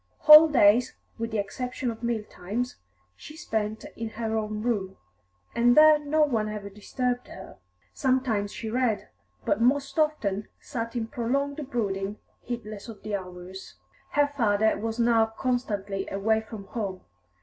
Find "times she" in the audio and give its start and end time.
2.23-3.37